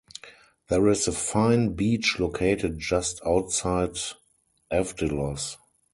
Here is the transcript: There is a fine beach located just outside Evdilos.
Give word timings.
There 0.67 0.87
is 0.89 1.07
a 1.07 1.11
fine 1.11 1.73
beach 1.75 2.19
located 2.19 2.79
just 2.79 3.21
outside 3.23 3.97
Evdilos. 4.73 5.57